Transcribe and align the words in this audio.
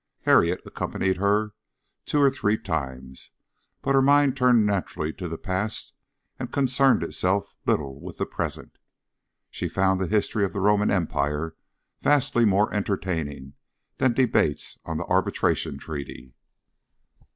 Harriet 0.21 0.59
accompanied 0.65 1.17
her 1.17 1.53
two 2.05 2.17
or 2.19 2.31
three 2.31 2.57
times, 2.57 3.33
but 3.83 3.93
her 3.93 4.01
mind 4.01 4.35
turned 4.35 4.65
naturally 4.65 5.13
to 5.13 5.27
the 5.27 5.37
past 5.37 5.93
and 6.39 6.51
concerned 6.51 7.03
itself 7.03 7.53
little 7.67 7.99
with 8.01 8.17
the 8.17 8.25
present. 8.25 8.79
She 9.51 9.69
found 9.69 10.01
the 10.01 10.07
history 10.07 10.43
of 10.43 10.53
the 10.53 10.59
Roman 10.59 10.89
Empire 10.89 11.55
vastly 12.01 12.45
more 12.45 12.73
entertaining 12.73 13.53
than 13.99 14.13
debates 14.13 14.79
on 14.85 14.97
the 14.97 15.05
Arbitration 15.05 15.77
Treaty. 15.77 16.33